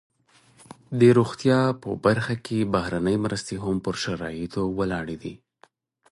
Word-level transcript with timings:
د 0.99 1.01
روغتیا 1.17 1.59
په 1.81 1.89
برخه 2.05 2.35
کې 2.45 2.69
بهرنۍ 2.73 3.15
مرستې 3.25 3.55
هم 3.63 3.75
پر 3.85 3.95
شرایطو 4.03 4.63
ولاړې 4.79 5.15
وي. 5.21 5.35